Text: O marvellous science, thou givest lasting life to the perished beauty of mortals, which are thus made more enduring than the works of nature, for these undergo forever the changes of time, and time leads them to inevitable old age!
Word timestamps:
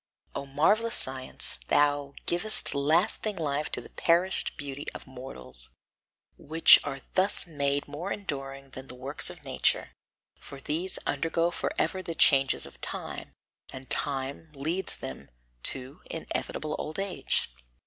O 0.33 0.47
marvellous 0.47 0.95
science, 0.95 1.59
thou 1.67 2.15
givest 2.25 2.73
lasting 2.73 3.35
life 3.35 3.71
to 3.71 3.81
the 3.81 3.91
perished 3.91 4.57
beauty 4.57 4.87
of 4.95 5.05
mortals, 5.05 5.69
which 6.39 6.79
are 6.83 7.01
thus 7.13 7.45
made 7.45 7.87
more 7.87 8.11
enduring 8.11 8.71
than 8.71 8.87
the 8.87 8.95
works 8.95 9.29
of 9.29 9.43
nature, 9.43 9.91
for 10.39 10.59
these 10.59 10.97
undergo 11.05 11.51
forever 11.51 12.01
the 12.01 12.15
changes 12.15 12.65
of 12.65 12.81
time, 12.81 13.33
and 13.71 13.91
time 13.91 14.51
leads 14.55 14.97
them 14.97 15.29
to 15.61 16.01
inevitable 16.09 16.75
old 16.79 16.97
age! 16.97 17.53